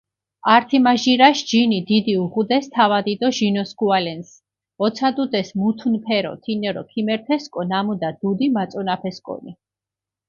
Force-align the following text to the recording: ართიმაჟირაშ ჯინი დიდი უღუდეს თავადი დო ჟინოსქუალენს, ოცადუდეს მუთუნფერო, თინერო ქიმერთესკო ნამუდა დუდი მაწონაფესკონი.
ართიმაჟირაშ 0.55 1.37
ჯინი 1.49 1.79
დიდი 1.91 2.13
უღუდეს 2.23 2.65
თავადი 2.77 3.13
დო 3.21 3.29
ჟინოსქუალენს, 3.37 4.29
ოცადუდეს 4.85 5.49
მუთუნფერო, 5.59 6.33
თინერო 6.43 6.83
ქიმერთესკო 6.91 7.61
ნამუდა 7.71 8.09
დუდი 8.19 8.47
მაწონაფესკონი. 8.57 9.51